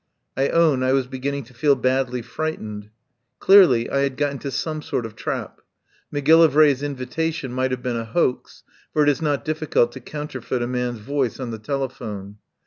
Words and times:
I 0.35 0.49
own 0.49 0.81
I 0.81 0.93
was 0.93 1.05
beginning 1.05 1.43
to 1.43 1.53
feel 1.53 1.75
badly 1.75 2.23
frightened. 2.23 2.89
Clearly, 3.37 3.87
I 3.87 3.99
had 3.99 4.17
got 4.17 4.31
into 4.31 4.49
some 4.49 4.81
sort 4.81 5.05
of 5.05 5.15
trap. 5.15 5.61
Macgillivray's 6.11 6.81
invitation 6.81 7.53
might 7.53 7.69
have 7.69 7.83
been 7.83 7.97
a 7.97 8.05
hoax, 8.05 8.63
for 8.93 9.03
it 9.03 9.09
is 9.09 9.21
not 9.21 9.45
difficult 9.45 9.91
to 9.91 9.99
counter 9.99 10.41
feit 10.41 10.63
a 10.63 10.67
man's 10.67 10.97
voice 11.01 11.39
on 11.39 11.51
the 11.51 11.59
telephone. 11.59 12.37